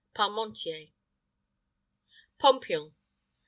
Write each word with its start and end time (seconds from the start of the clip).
PARMENTIER. 0.15 0.87
POMPION. 2.39 2.95